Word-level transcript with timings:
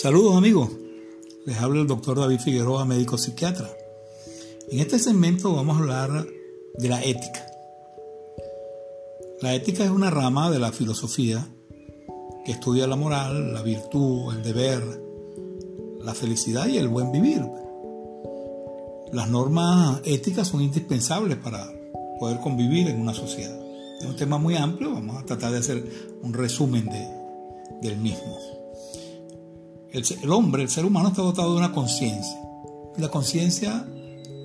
Saludos 0.00 0.34
amigos, 0.34 0.70
les 1.44 1.58
habla 1.58 1.82
el 1.82 1.86
doctor 1.86 2.18
David 2.18 2.40
Figueroa, 2.40 2.86
médico 2.86 3.18
psiquiatra. 3.18 3.68
En 4.70 4.80
este 4.80 4.98
segmento 4.98 5.52
vamos 5.52 5.76
a 5.76 5.80
hablar 5.80 6.26
de 6.78 6.88
la 6.88 7.04
ética. 7.04 7.46
La 9.42 9.54
ética 9.54 9.84
es 9.84 9.90
una 9.90 10.08
rama 10.08 10.50
de 10.50 10.58
la 10.58 10.72
filosofía 10.72 11.46
que 12.46 12.52
estudia 12.52 12.86
la 12.86 12.96
moral, 12.96 13.52
la 13.52 13.60
virtud, 13.60 14.34
el 14.34 14.42
deber, 14.42 14.82
la 16.02 16.14
felicidad 16.14 16.66
y 16.66 16.78
el 16.78 16.88
buen 16.88 17.12
vivir. 17.12 17.42
Las 19.12 19.28
normas 19.28 20.00
éticas 20.04 20.48
son 20.48 20.62
indispensables 20.62 21.36
para 21.36 21.70
poder 22.18 22.40
convivir 22.40 22.88
en 22.88 23.02
una 23.02 23.12
sociedad. 23.12 23.60
Es 24.00 24.06
un 24.06 24.16
tema 24.16 24.38
muy 24.38 24.56
amplio, 24.56 24.94
vamos 24.94 25.22
a 25.22 25.26
tratar 25.26 25.52
de 25.52 25.58
hacer 25.58 25.84
un 26.22 26.32
resumen 26.32 26.86
de, 26.86 27.06
del 27.82 27.98
mismo. 27.98 28.38
El, 29.92 30.30
hombre, 30.30 30.62
el 30.62 30.68
ser 30.68 30.84
humano 30.84 31.08
está 31.08 31.22
dotado 31.22 31.52
de 31.52 31.58
una 31.58 31.72
conciencia. 31.72 32.38
La 32.96 33.08
conciencia 33.08 33.86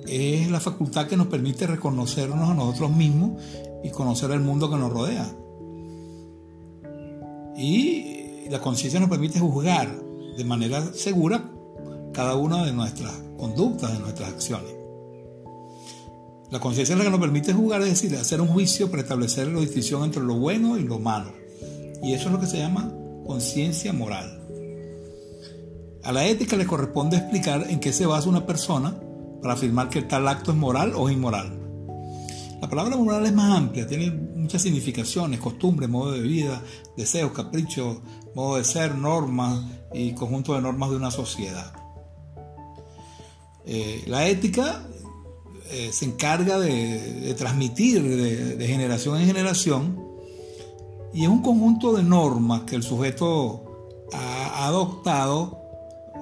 es 0.06 0.50
la 0.50 0.60
facultad 0.60 1.06
que 1.06 1.16
nos 1.16 1.28
permite 1.28 1.66
reconocernos 1.66 2.50
a 2.50 2.54
nosotros 2.54 2.90
mismos 2.90 3.40
y 3.84 3.90
conocer 3.90 4.30
el 4.32 4.40
mundo 4.40 4.68
que 4.68 4.76
nos 4.76 4.92
rodea. 4.92 5.32
Y 7.56 8.48
la 8.50 8.60
conciencia 8.60 8.98
nos 8.98 9.08
permite 9.08 9.38
juzgar 9.38 9.88
de 10.36 10.44
manera 10.44 10.82
segura 10.92 11.50
cada 12.12 12.34
una 12.34 12.64
de 12.64 12.72
nuestras 12.72 13.12
conductas, 13.36 13.92
de 13.92 14.00
nuestras 14.00 14.30
acciones. 14.30 14.74
La 16.50 16.60
conciencia 16.60 16.92
es 16.92 16.98
la 16.98 17.04
que 17.04 17.10
nos 17.10 17.20
permite 17.20 17.52
juzgar, 17.52 17.82
es 17.82 17.88
decir, 17.88 18.16
hacer 18.16 18.40
un 18.40 18.48
juicio 18.48 18.90
para 18.90 19.02
establecer 19.02 19.48
la 19.48 19.60
distinción 19.60 20.04
entre 20.04 20.22
lo 20.22 20.36
bueno 20.36 20.76
y 20.78 20.82
lo 20.82 20.98
malo. 20.98 21.32
Y 22.02 22.12
eso 22.12 22.26
es 22.26 22.32
lo 22.32 22.40
que 22.40 22.46
se 22.46 22.58
llama 22.58 22.92
conciencia 23.26 23.92
moral. 23.92 24.35
A 26.06 26.12
la 26.12 26.24
ética 26.24 26.54
le 26.54 26.68
corresponde 26.68 27.16
explicar 27.16 27.66
en 27.68 27.80
qué 27.80 27.92
se 27.92 28.06
basa 28.06 28.28
una 28.28 28.46
persona 28.46 28.96
para 29.42 29.54
afirmar 29.54 29.88
que 29.88 30.02
tal 30.02 30.28
acto 30.28 30.52
es 30.52 30.56
moral 30.56 30.92
o 30.94 31.10
inmoral. 31.10 31.58
La 32.60 32.68
palabra 32.68 32.96
moral 32.96 33.26
es 33.26 33.32
más 33.32 33.58
amplia, 33.58 33.88
tiene 33.88 34.12
muchas 34.12 34.62
significaciones, 34.62 35.40
costumbres, 35.40 35.90
modo 35.90 36.12
de 36.12 36.20
vida, 36.20 36.62
deseos, 36.96 37.32
caprichos, 37.32 37.98
modo 38.36 38.56
de 38.56 38.62
ser, 38.62 38.94
normas 38.94 39.64
y 39.92 40.12
conjunto 40.12 40.54
de 40.54 40.62
normas 40.62 40.90
de 40.90 40.96
una 40.96 41.10
sociedad. 41.10 41.72
Eh, 43.64 44.04
la 44.06 44.28
ética 44.28 44.86
eh, 45.72 45.90
se 45.92 46.04
encarga 46.04 46.60
de, 46.60 47.34
transmitir 47.36 48.00
de, 48.56 48.66
generación 48.68 49.20
en 49.20 49.26
generación 49.26 50.06
y 51.12 51.24
es 51.24 51.28
un 51.28 51.42
conjunto 51.42 51.94
de 51.94 52.04
normas 52.04 52.62
que 52.62 52.76
el 52.76 52.84
sujeto 52.84 53.64
ha 54.12 54.68
adoptado 54.68 55.65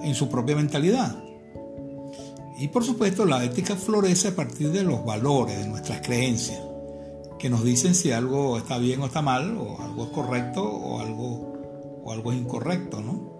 en 0.04 0.14
su 0.14 0.28
propia 0.28 0.56
mentalidad. 0.56 1.16
Y 2.58 2.68
por 2.68 2.84
supuesto 2.84 3.24
la 3.24 3.44
ética 3.44 3.74
florece 3.74 4.28
a 4.28 4.36
partir 4.36 4.70
de 4.70 4.84
los 4.84 5.04
valores, 5.04 5.58
de 5.58 5.66
nuestras 5.66 6.00
creencias, 6.00 6.60
que 7.38 7.50
nos 7.50 7.64
dicen 7.64 7.94
si 7.94 8.12
algo 8.12 8.56
está 8.58 8.78
bien 8.78 9.00
o 9.00 9.06
está 9.06 9.22
mal, 9.22 9.56
o 9.56 9.80
algo 9.82 10.04
es 10.04 10.10
correcto 10.10 10.62
o 10.62 11.00
algo, 11.00 12.02
o 12.04 12.12
algo 12.12 12.32
es 12.32 12.38
incorrecto. 12.38 13.00
¿no? 13.00 13.34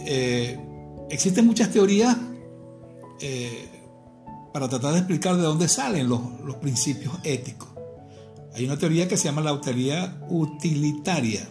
Eh, 0.00 0.58
existen 1.08 1.46
muchas 1.46 1.70
teorías 1.70 2.16
eh, 3.20 3.68
para 4.52 4.68
tratar 4.68 4.92
de 4.92 4.98
explicar 4.98 5.36
de 5.36 5.42
dónde 5.42 5.68
salen 5.68 6.08
los, 6.08 6.20
los 6.44 6.56
principios 6.56 7.14
éticos. 7.24 7.68
Hay 8.54 8.64
una 8.64 8.78
teoría 8.78 9.08
que 9.08 9.16
se 9.16 9.24
llama 9.24 9.42
la 9.42 9.60
teoría 9.60 10.18
utilitaria, 10.28 11.46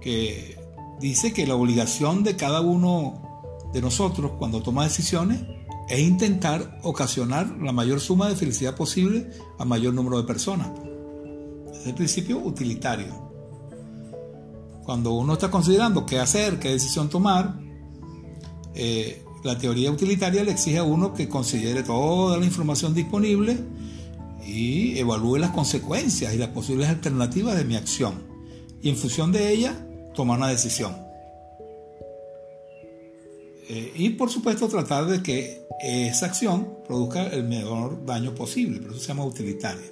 que 0.00 0.59
dice 1.00 1.32
que 1.32 1.46
la 1.46 1.54
obligación 1.54 2.22
de 2.22 2.36
cada 2.36 2.60
uno 2.60 3.22
de 3.72 3.80
nosotros 3.80 4.32
cuando 4.38 4.62
toma 4.62 4.84
decisiones 4.84 5.40
es 5.88 6.00
intentar 6.00 6.78
ocasionar 6.82 7.56
la 7.60 7.72
mayor 7.72 8.00
suma 8.00 8.28
de 8.28 8.36
felicidad 8.36 8.76
posible 8.76 9.30
a 9.58 9.64
mayor 9.64 9.94
número 9.94 10.18
de 10.18 10.24
personas. 10.24 10.70
Es 11.74 11.86
el 11.86 11.94
principio 11.94 12.38
utilitario. 12.38 13.28
Cuando 14.84 15.12
uno 15.12 15.34
está 15.34 15.50
considerando 15.50 16.06
qué 16.06 16.18
hacer, 16.18 16.58
qué 16.58 16.70
decisión 16.70 17.08
tomar, 17.08 17.58
eh, 18.74 19.24
la 19.42 19.58
teoría 19.58 19.90
utilitaria 19.90 20.44
le 20.44 20.52
exige 20.52 20.78
a 20.78 20.84
uno 20.84 21.14
que 21.14 21.28
considere 21.28 21.82
toda 21.82 22.36
la 22.36 22.44
información 22.44 22.94
disponible 22.94 23.56
y 24.46 24.98
evalúe 24.98 25.38
las 25.38 25.50
consecuencias 25.50 26.34
y 26.34 26.38
las 26.38 26.48
posibles 26.50 26.88
alternativas 26.88 27.56
de 27.56 27.64
mi 27.64 27.76
acción. 27.76 28.22
Y 28.82 28.90
en 28.90 28.96
función 28.96 29.32
de 29.32 29.52
ella, 29.52 29.86
tomar 30.20 30.36
una 30.36 30.48
decisión. 30.48 30.94
Eh, 33.70 33.92
y 33.96 34.10
por 34.10 34.28
supuesto 34.28 34.68
tratar 34.68 35.06
de 35.06 35.22
que 35.22 35.62
esa 35.80 36.26
acción 36.26 36.76
produzca 36.86 37.28
el 37.28 37.44
menor 37.44 38.04
daño 38.04 38.34
posible, 38.34 38.80
pero 38.80 38.92
eso 38.92 39.00
se 39.00 39.08
llama 39.08 39.24
utilitaria. 39.24 39.90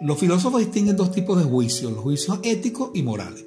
Los 0.00 0.18
filósofos 0.18 0.62
distinguen 0.62 0.96
dos 0.96 1.12
tipos 1.12 1.36
de 1.36 1.44
juicios, 1.44 1.92
los 1.92 2.00
juicios 2.00 2.38
éticos 2.44 2.92
y 2.94 3.02
morales, 3.02 3.44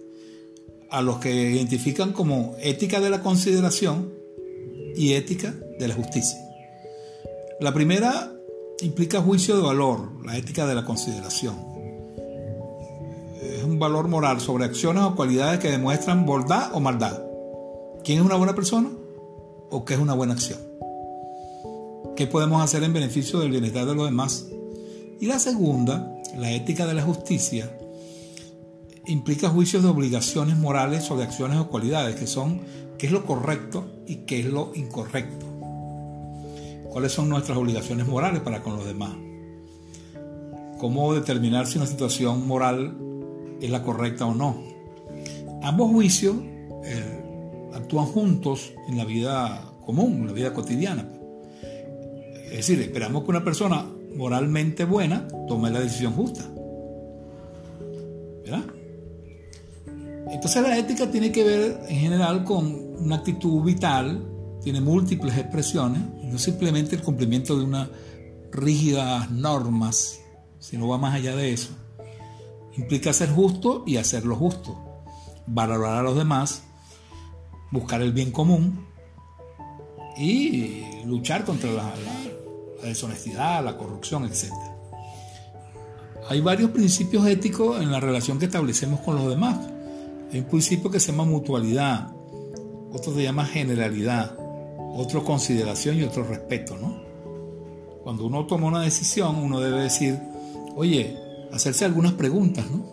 a 0.91 1.01
los 1.01 1.17
que 1.17 1.33
identifican 1.33 2.13
como 2.13 2.55
ética 2.59 2.99
de 2.99 3.09
la 3.09 3.23
consideración 3.23 4.13
y 4.95 5.13
ética 5.13 5.55
de 5.79 5.87
la 5.87 5.95
justicia. 5.95 6.37
La 7.61 7.73
primera 7.73 8.31
implica 8.83 9.21
juicio 9.21 9.55
de 9.55 9.63
valor, 9.63 10.23
la 10.23 10.37
ética 10.37 10.67
de 10.67 10.75
la 10.75 10.85
consideración 10.85 11.72
valor 13.83 14.07
moral 14.07 14.39
sobre 14.39 14.63
acciones 14.63 15.03
o 15.03 15.13
cualidades 15.13 15.59
que 15.59 15.69
demuestran 15.69 16.25
bondad 16.25 16.73
o 16.73 16.79
maldad. 16.79 17.21
¿Quién 18.03 18.19
es 18.19 18.25
una 18.25 18.35
buena 18.35 18.55
persona? 18.55 18.89
¿O 19.69 19.83
qué 19.83 19.95
es 19.95 19.99
una 19.99 20.13
buena 20.13 20.33
acción? 20.33 20.59
¿Qué 22.15 22.25
podemos 22.27 22.63
hacer 22.63 22.81
en 22.83 22.93
beneficio 22.93 23.39
del 23.39 23.51
bienestar 23.51 23.85
de 23.85 23.93
los 23.93 24.05
demás? 24.05 24.47
Y 25.19 25.25
la 25.25 25.37
segunda, 25.37 26.15
la 26.37 26.51
ética 26.51 26.85
de 26.85 26.93
la 26.93 27.01
justicia, 27.01 27.77
implica 29.05 29.49
juicios 29.49 29.83
de 29.83 29.89
obligaciones 29.89 30.55
morales 30.55 31.03
sobre 31.03 31.23
acciones 31.23 31.57
o 31.57 31.67
cualidades, 31.67 32.15
que 32.15 32.27
son 32.27 32.61
qué 32.97 33.07
es 33.07 33.11
lo 33.11 33.25
correcto 33.25 33.85
y 34.07 34.17
qué 34.27 34.39
es 34.39 34.45
lo 34.45 34.71
incorrecto. 34.75 35.45
¿Cuáles 36.89 37.11
son 37.11 37.27
nuestras 37.27 37.57
obligaciones 37.57 38.07
morales 38.07 38.41
para 38.41 38.63
con 38.63 38.77
los 38.77 38.85
demás? 38.85 39.11
¿Cómo 40.79 41.13
determinar 41.13 41.67
si 41.67 41.79
una 41.79 41.87
situación 41.87 42.47
moral 42.47 42.95
es 43.63 43.71
la 43.71 43.83
correcta 43.83 44.25
o 44.25 44.35
no. 44.35 44.61
Ambos 45.61 45.91
juicios 45.91 46.35
eh, 46.83 47.23
actúan 47.73 48.05
juntos 48.07 48.73
en 48.87 48.97
la 48.97 49.05
vida 49.05 49.71
común, 49.85 50.13
en 50.21 50.27
la 50.27 50.33
vida 50.33 50.53
cotidiana. 50.53 51.07
Es 52.45 52.57
decir, 52.67 52.81
esperamos 52.81 53.23
que 53.23 53.31
una 53.31 53.43
persona 53.43 53.85
moralmente 54.15 54.85
buena 54.85 55.27
tome 55.47 55.71
la 55.71 55.79
decisión 55.79 56.13
justa. 56.13 56.43
¿Verdad? 58.43 58.63
Entonces 60.29 60.61
la 60.61 60.77
ética 60.77 61.09
tiene 61.09 61.31
que 61.31 61.43
ver 61.43 61.79
en 61.87 61.97
general 61.97 62.43
con 62.43 62.65
una 62.99 63.17
actitud 63.17 63.63
vital, 63.63 64.23
tiene 64.61 64.81
múltiples 64.81 65.37
expresiones, 65.37 66.01
no 66.23 66.37
simplemente 66.37 66.95
el 66.95 67.01
cumplimiento 67.01 67.57
de 67.57 67.63
unas 67.63 67.89
rígidas 68.51 69.29
normas, 69.31 70.19
sino 70.59 70.87
va 70.87 70.97
más 70.97 71.15
allá 71.15 71.35
de 71.35 71.53
eso. 71.53 71.69
Implica 72.77 73.13
ser 73.13 73.29
justo 73.29 73.83
y 73.85 73.97
hacer 73.97 74.25
lo 74.25 74.35
justo, 74.35 74.75
valorar 75.45 75.97
a 75.97 76.03
los 76.03 76.15
demás, 76.15 76.63
buscar 77.71 78.01
el 78.01 78.13
bien 78.13 78.31
común 78.31 78.85
y 80.17 81.03
luchar 81.05 81.45
contra 81.45 81.71
la, 81.71 81.93
deshonestidad, 82.83 83.63
la 83.63 83.77
corrupción, 83.77 84.25
etc. 84.25 84.51
Hay 86.29 86.41
varios 86.41 86.71
principios 86.71 87.25
éticos 87.27 87.81
en 87.81 87.91
la 87.91 87.99
relación 87.99 88.39
que 88.39 88.45
establecemos 88.45 89.01
con 89.01 89.15
los 89.15 89.29
demás. 89.29 89.59
Hay 90.31 90.39
un 90.39 90.45
principio 90.45 90.89
que 90.89 90.99
se 90.99 91.11
llama 91.11 91.25
mutualidad, 91.25 92.11
otro 92.91 93.13
se 93.13 93.23
llama 93.23 93.45
generalidad, 93.45 94.35
otro 94.95 95.23
consideración 95.23 95.97
y 95.97 96.03
otro 96.03 96.23
respeto, 96.23 96.77
¿no? 96.77 97.01
Cuando 98.03 98.25
uno 98.25 98.45
toma 98.45 98.67
una 98.67 98.81
decisión, 98.81 99.37
uno 99.37 99.59
debe 99.59 99.83
decir, 99.83 100.19
oye, 100.75 101.17
hacerse 101.53 101.85
algunas 101.85 102.13
preguntas, 102.13 102.65
¿no? 102.69 102.85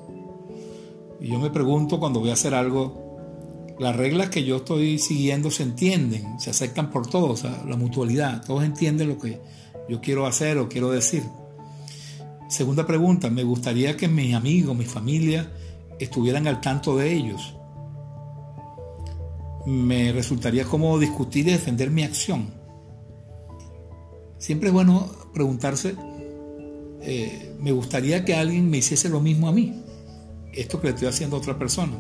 Y 1.21 1.29
yo 1.29 1.39
me 1.39 1.51
pregunto 1.51 1.99
cuando 1.99 2.21
voy 2.21 2.31
a 2.31 2.35
hacer 2.35 2.55
algo, 2.55 3.77
las 3.79 3.97
reglas 3.97 4.31
que 4.31 4.45
yo 4.45 4.57
estoy 4.57 4.99
siguiendo 4.99 5.51
se 5.51 5.63
entienden, 5.63 6.39
se 6.41 6.51
aceptan 6.51 6.91
por 6.91 7.07
todos, 7.07 7.45
la 7.45 7.77
mutualidad, 7.77 8.45
todos 8.45 8.65
entienden 8.65 9.09
lo 9.09 9.19
que 9.19 9.41
yo 9.89 10.01
quiero 10.01 10.27
hacer 10.27 10.59
o 10.59 10.69
quiero 10.69 10.91
decir. 10.91 11.23
Segunda 12.49 12.87
pregunta, 12.87 13.31
me 13.31 13.45
gustaría 13.45 13.97
que 13.97 14.09
mis 14.09 14.35
amigos, 14.35 14.77
mi 14.77 14.85
familia, 14.85 15.51
estuvieran 15.99 16.47
al 16.47 16.61
tanto 16.61 16.97
de 16.97 17.13
ellos 17.13 17.55
me 19.67 20.13
resultaría 20.13 20.65
cómodo 20.65 20.99
discutir 20.99 21.49
y 21.49 21.53
defender 21.53 21.91
mi 21.91 22.03
acción. 22.03 22.51
Siempre 24.39 24.69
es 24.69 24.73
bueno 24.73 25.11
preguntarse, 25.35 25.97
eh, 27.03 27.55
me 27.61 27.73
gustaría 27.73 28.25
que 28.25 28.35
alguien 28.35 28.69
me 28.69 28.79
hiciese 28.79 29.09
lo 29.09 29.21
mismo 29.21 29.49
a 29.49 29.53
mí, 29.53 29.83
esto 30.53 30.81
que 30.81 30.89
le 30.89 30.95
estoy 30.95 31.09
haciendo 31.09 31.37
a 31.37 31.39
otra 31.39 31.59
persona. 31.59 31.95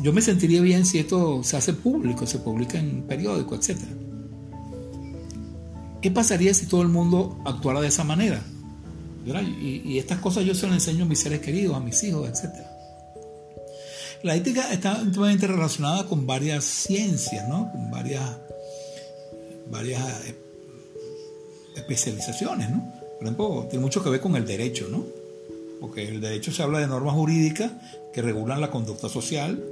Yo 0.00 0.12
me 0.12 0.20
sentiría 0.20 0.60
bien 0.60 0.84
si 0.84 0.98
esto 0.98 1.42
se 1.42 1.56
hace 1.56 1.72
público, 1.72 2.26
se 2.26 2.38
publica 2.38 2.78
en 2.78 3.02
periódico, 3.02 3.54
etc. 3.54 3.78
¿Qué 6.02 6.10
pasaría 6.10 6.52
si 6.52 6.66
todo 6.66 6.82
el 6.82 6.88
mundo 6.88 7.40
actuara 7.46 7.80
de 7.80 7.88
esa 7.88 8.04
manera? 8.04 8.42
Y, 9.24 9.98
estas 9.98 10.18
cosas 10.18 10.44
yo 10.44 10.54
se 10.54 10.66
las 10.66 10.74
enseño 10.74 11.04
a 11.04 11.08
mis 11.08 11.20
seres 11.20 11.40
queridos, 11.40 11.76
a 11.76 11.80
mis 11.80 12.02
hijos, 12.02 12.28
etcétera. 12.28 12.70
La 14.24 14.34
ética 14.34 14.72
está 14.72 15.00
íntimamente 15.02 15.46
relacionada 15.46 16.04
con 16.06 16.26
varias 16.26 16.64
ciencias, 16.64 17.48
¿no? 17.48 17.70
Con 17.72 17.90
varias, 17.90 18.22
varias 19.70 20.02
eh, 20.26 20.36
especializaciones, 21.76 22.70
¿no? 22.70 23.01
Por 23.22 23.28
ejemplo, 23.28 23.66
tiene 23.70 23.84
mucho 23.84 24.02
que 24.02 24.10
ver 24.10 24.20
con 24.20 24.34
el 24.34 24.44
derecho, 24.44 24.88
¿no? 24.90 25.04
Porque 25.80 26.08
el 26.08 26.20
derecho 26.20 26.50
se 26.50 26.60
habla 26.64 26.80
de 26.80 26.88
normas 26.88 27.14
jurídicas 27.14 27.70
que 28.12 28.20
regulan 28.20 28.60
la 28.60 28.68
conducta 28.68 29.08
social 29.08 29.62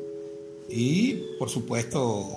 y, 0.69 1.15
por 1.37 1.51
supuesto, 1.51 2.31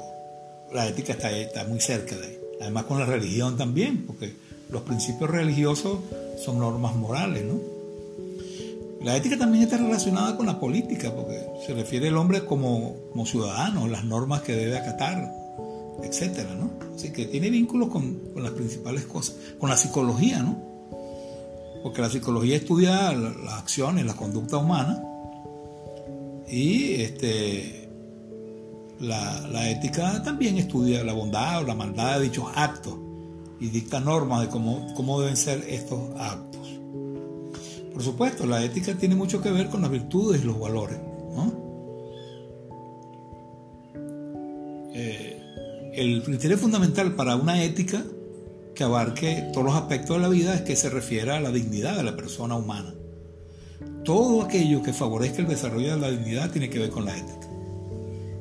la 0.73 0.87
ética 0.87 1.13
está, 1.13 1.29
está 1.31 1.65
muy 1.65 1.79
cerca 1.79 2.15
de 2.17 2.25
ahí. 2.25 2.39
Además 2.61 2.85
con 2.85 2.97
la 2.97 3.05
religión 3.05 3.57
también, 3.57 4.07
porque 4.07 4.33
los 4.71 4.81
principios 4.81 5.29
religiosos 5.29 5.99
son 6.43 6.57
normas 6.57 6.95
morales, 6.95 7.43
¿no? 7.45 7.59
La 9.03 9.15
ética 9.15 9.37
también 9.37 9.65
está 9.65 9.77
relacionada 9.77 10.35
con 10.35 10.47
la 10.47 10.59
política, 10.59 11.13
porque 11.13 11.45
se 11.67 11.75
refiere 11.75 12.07
al 12.07 12.17
hombre 12.17 12.43
como, 12.45 12.95
ciudadano, 13.23 13.87
las 13.87 14.03
normas 14.03 14.41
que 14.41 14.55
debe 14.55 14.79
acatar, 14.79 15.31
etcétera, 16.01 16.55
¿no? 16.55 16.71
Así 16.95 17.11
que 17.11 17.27
tiene 17.27 17.51
vínculos 17.51 17.89
con, 17.89 18.17
las 18.35 18.53
principales 18.53 19.05
cosas, 19.05 19.35
con 19.59 19.69
la 19.69 19.77
psicología, 19.77 20.41
¿no? 20.41 20.72
Porque 21.83 22.01
la 22.01 22.09
psicología 22.09 22.55
estudia 22.55 23.11
las 23.13 23.53
acciones, 23.53 24.05
la 24.05 24.15
conducta 24.15 24.57
humana, 24.57 25.03
y 26.47 27.01
este, 27.01 27.89
la, 28.99 29.47
la, 29.47 29.69
ética 29.69 30.23
también 30.23 30.57
estudia 30.57 31.03
la 31.03 31.13
bondad 31.13 31.61
o 31.61 31.67
la 31.67 31.75
maldad 31.75 32.19
de 32.19 32.25
dichos 32.25 32.45
actos 32.55 32.95
y 33.59 33.69
dicta 33.69 33.99
normas 33.99 34.41
de 34.41 34.49
cómo, 34.49 34.93
cómo 34.93 35.19
deben 35.21 35.37
ser 35.37 35.65
estos 35.67 35.99
actos. 36.17 36.79
Por 37.93 38.01
supuesto, 38.01 38.45
la 38.45 38.63
ética 38.63 38.95
tiene 38.95 39.15
mucho 39.15 39.41
que 39.41 39.51
ver 39.51 39.69
con 39.69 39.81
las 39.81 39.91
virtudes 39.91 40.41
y 40.41 40.45
los 40.45 40.59
valores. 40.59 40.97
Eh, 44.95 45.91
el 45.93 46.23
criterio 46.23 46.57
fundamental 46.57 47.15
para 47.15 47.35
una 47.35 47.63
ética 47.63 48.03
que 48.75 48.83
abarque 48.83 49.49
todos 49.53 49.65
los 49.65 49.75
aspectos 49.75 50.17
de 50.17 50.21
la 50.21 50.29
vida 50.29 50.55
es 50.55 50.61
que 50.61 50.75
se 50.75 50.89
refiera 50.89 51.37
a 51.37 51.39
la 51.39 51.51
dignidad 51.51 51.95
de 51.95 52.03
la 52.03 52.15
persona 52.15 52.55
humana. 52.55 52.93
Todo 54.03 54.41
aquello 54.41 54.81
que 54.81 54.93
favorezca 54.93 55.41
el 55.41 55.47
desarrollo 55.47 55.95
de 55.95 56.01
la 56.01 56.11
dignidad 56.11 56.51
tiene 56.51 56.69
que 56.69 56.79
ver 56.79 56.89
con 56.89 57.05
la 57.05 57.17
ética. 57.17 57.47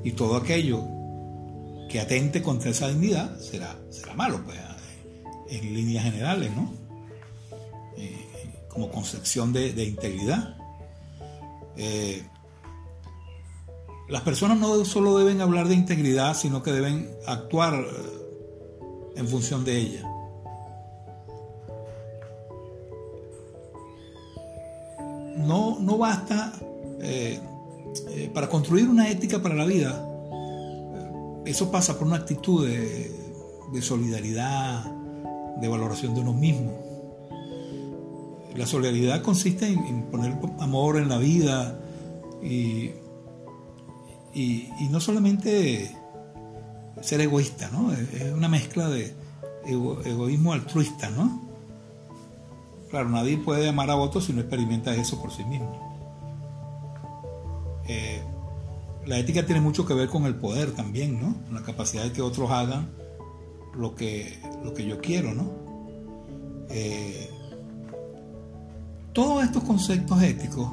Y 0.05 0.13
todo 0.13 0.37
aquello 0.37 0.83
que 1.89 2.01
atente 2.01 2.43
contra 2.43 2.71
esa 2.71 2.89
dignidad 2.89 3.39
será, 3.39 3.79
será 3.91 4.15
malo, 4.15 4.41
pues, 4.45 4.59
en 5.49 5.75
líneas 5.75 6.05
generales, 6.05 6.51
¿no? 6.57 6.83
como 8.73 8.91
concepción 8.91 9.53
de, 9.53 9.85
integridad. 9.85 10.57
Eh, 11.77 12.23
las 14.09 14.23
personas 14.23 14.59
no 14.59 14.85
solo 14.85 15.19
deben 15.19 15.41
hablar 15.41 15.69
de 15.69 15.75
integridad, 15.75 16.35
sino 16.35 16.63
que 16.63 16.73
deben 16.73 17.11
actuar 17.27 17.75
eh, 17.75 19.13
en 19.17 19.29
función 19.29 19.65
de 19.65 19.79
ella. 19.79 20.12
No, 25.47 25.79
no 25.81 25.99
basta 25.99 26.53
eh, 27.01 27.41
para 28.33 28.49
construir 28.49 28.89
una 28.89 29.11
ética 29.11 29.43
para 29.43 29.55
la 29.55 29.65
vida. 29.65 30.09
Eso 31.45 31.71
pasa 31.71 31.99
por 31.99 32.07
una 32.07 32.17
actitud 32.17 32.67
de, 32.67 33.83
solidaridad, 33.83 34.85
de 35.61 35.69
valoración 35.69 36.15
de 36.15 36.21
uno 36.21 36.33
mismo. 36.33 36.73
La 38.55 38.67
solidaridad 38.67 39.23
consiste 39.23 39.67
en, 39.67 40.05
poner 40.05 40.39
amor 40.61 40.99
en 40.99 41.09
la 41.09 41.19
vida 41.19 41.81
y, 42.43 42.91
no 44.91 45.01
solamente 45.01 45.91
ser 47.01 47.21
egoísta, 47.23 47.71
¿no? 47.73 47.93
Es 47.93 48.33
una 48.33 48.49
mezcla 48.49 48.89
de 48.89 49.13
egoísmo 49.65 50.53
altruista, 50.53 51.11
¿no? 51.11 51.52
Claro, 52.93 53.09
nadie 53.09 53.39
puede 53.39 53.71
amar 53.71 53.89
a 53.89 53.97
otros 53.97 54.27
si 54.27 54.35
no 54.35 54.43
experimenta 54.43 54.95
eso 54.95 55.19
por 55.19 55.33
sí 55.33 55.43
mismo. 55.47 55.73
Eh, 57.89 58.23
la 59.07 59.19
ética 59.19 59.47
tiene 59.47 59.63
mucho 59.63 59.87
que 59.87 59.95
ver 59.95 60.11
con 60.11 60.27
el 60.27 60.35
poder 60.35 60.73
también, 60.73 61.19
¿no? 61.19 61.43
Con 61.47 61.55
la 61.55 61.63
capacidad 61.63 62.05
de 62.05 62.13
que 62.13 62.21
otros 62.21 62.51
hagan 62.51 62.91
lo 63.75 63.95
que, 63.95 64.39
lo 64.63 64.75
que 64.75 64.85
yo 64.85 65.01
quiero, 65.01 65.33
¿no? 65.33 65.51
Eh, 66.69 67.31
todos 69.15 69.43
estos 69.43 69.65
conceptos 69.65 70.23
éticos 70.23 70.69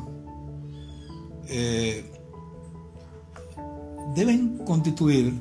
eh, 1.48 2.04
deben 4.14 4.58
constituir 4.66 5.34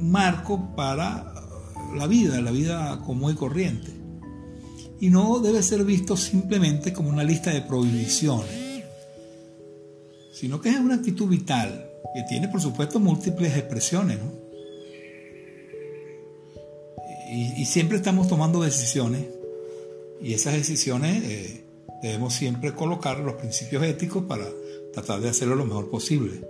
marco 0.00 0.74
para 0.74 1.32
la 1.94 2.08
vida, 2.08 2.40
la 2.40 2.50
vida 2.50 3.00
común 3.06 3.30
y 3.30 3.36
corriente. 3.36 3.95
Y 5.00 5.10
no 5.10 5.38
debe 5.40 5.62
ser 5.62 5.84
visto 5.84 6.16
simplemente 6.16 6.92
como 6.92 7.10
una 7.10 7.24
lista 7.24 7.50
de 7.50 7.62
prohibiciones, 7.62 8.84
sino 10.32 10.60
que 10.60 10.70
es 10.70 10.78
una 10.78 10.94
actitud 10.94 11.28
vital 11.28 11.90
que 12.14 12.22
tiene, 12.28 12.48
por 12.48 12.60
supuesto, 12.60 12.98
múltiples 12.98 13.56
expresiones. 13.56 14.18
Y, 17.30 17.60
y 17.60 17.64
siempre 17.66 17.96
estamos 17.98 18.28
tomando 18.28 18.62
decisiones 18.62 19.36
y 20.20 20.32
esas 20.32 20.54
decisiones 20.54 21.22
eh, 21.24 21.64
debemos 22.02 22.34
siempre 22.34 22.74
colocar 22.74 23.18
los 23.20 23.34
principios 23.34 23.82
éticos 23.84 24.24
para 24.24 24.46
tratar 24.92 25.20
de 25.20 25.28
hacerlo 25.28 25.54
lo 25.56 25.66
mejor 25.66 25.90
posible. 25.90 26.40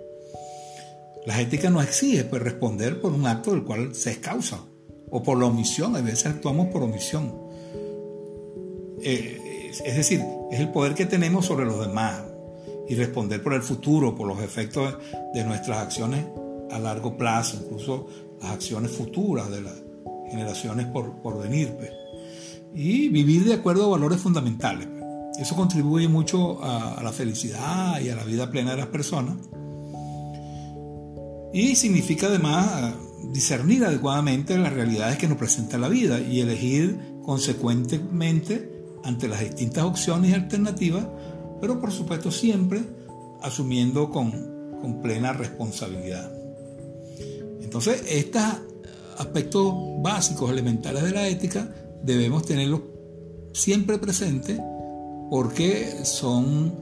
La 1.25 1.41
ética 1.41 1.69
nos 1.69 1.83
exige 1.83 2.23
pues, 2.23 2.41
responder 2.41 3.01
por 3.01 3.11
un 3.11 3.27
acto 3.27 3.51
del 3.51 3.63
cual 3.63 3.93
se 3.93 4.11
es 4.11 4.17
causa 4.19 4.61
o 5.09 5.23
por 5.23 5.37
la 5.37 5.45
omisión, 5.45 5.95
a 5.95 6.01
veces 6.01 6.27
actuamos 6.27 6.67
por 6.67 6.83
omisión. 6.83 7.46
Eh, 9.01 9.71
es 9.85 9.95
decir, 9.95 10.23
es 10.51 10.59
el 10.59 10.69
poder 10.69 10.95
que 10.95 11.05
tenemos 11.05 11.45
sobre 11.45 11.65
los 11.65 11.79
demás 11.85 12.23
y 12.87 12.95
responder 12.95 13.43
por 13.43 13.53
el 13.53 13.61
futuro, 13.61 14.15
por 14.15 14.27
los 14.27 14.41
efectos 14.41 14.95
de 15.33 15.43
nuestras 15.43 15.79
acciones 15.79 16.25
a 16.71 16.79
largo 16.79 17.17
plazo, 17.17 17.57
incluso 17.63 18.07
las 18.41 18.51
acciones 18.51 18.91
futuras 18.91 19.49
de 19.49 19.61
las 19.61 19.75
generaciones 20.29 20.87
por, 20.87 21.21
por 21.21 21.41
venir. 21.41 21.73
Pues 21.77 21.91
y 22.73 23.09
vivir 23.09 23.43
de 23.45 23.55
acuerdo 23.55 23.85
a 23.85 23.89
valores 23.89 24.21
fundamentales. 24.21 24.87
Eso 25.39 25.55
contribuye 25.55 26.07
mucho 26.07 26.63
a, 26.63 27.01
la 27.03 27.11
felicidad 27.11 27.99
y 27.99 28.09
a 28.09 28.15
la 28.15 28.23
vida 28.23 28.49
plena 28.49 28.71
de 28.71 28.77
las 28.77 28.87
personas. 28.87 29.35
Y 31.53 31.75
significa 31.75 32.27
además 32.27 32.93
discernir 33.33 33.83
adecuadamente 33.85 34.57
las 34.57 34.73
realidades 34.73 35.17
que 35.17 35.27
nos 35.27 35.37
presenta 35.37 35.77
la 35.77 35.89
vida 35.89 36.19
y 36.19 36.41
elegir 36.41 36.99
consecuentemente 37.23 38.76
ante 39.07 39.29
las 39.29 39.39
distintas 39.39 39.85
opciones 39.85 40.31
y 40.31 40.33
alternativas, 40.33 41.07
pero 41.61 41.79
por 41.79 41.93
supuesto 41.93 42.29
siempre 42.29 42.81
asumiendo 43.41 44.11
con, 44.11 44.31
con 44.81 45.01
plena 45.01 45.31
responsabilidad. 45.31 46.29
Entonces, 47.61 48.03
estos 48.09 48.43
aspectos 49.17 49.73
básicos, 50.01 50.51
elementales 50.51 51.03
de 51.03 51.11
la 51.11 51.27
ética, 51.27 51.73
debemos 52.03 52.45
tenerlos 52.45 52.81
siempre 53.53 53.97
presentes 53.97 54.59
porque 55.29 56.03
son 56.03 56.75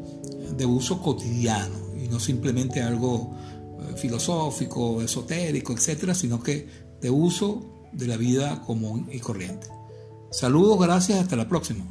de 0.58 0.66
uso 0.66 1.02
cotidiano 1.02 1.76
y 1.96 2.08
no 2.08 2.20
simplemente 2.20 2.82
algo 2.82 3.36
eh, 3.80 3.98
filosófico, 3.98 5.02
esotérico, 5.02 5.74
etcétera, 5.74 6.16
sino 6.16 6.42
que 6.42 6.68
de 7.02 7.10
uso 7.10 7.88
de 7.94 8.08
la 8.08 8.18
vida 8.18 8.62
común 8.64 9.08
y 9.12 9.20
corriente. 9.20 9.68
Saludos, 10.32 10.80
gracias, 10.80 11.20
hasta 11.20 11.36
la 11.36 11.48
próxima. 11.48 11.86